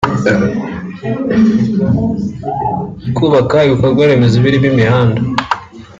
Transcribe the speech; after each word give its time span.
kubaka 3.15 3.57
ibikorwaremezo 3.67 4.35
birimo 4.43 4.67
imihanda 4.73 5.21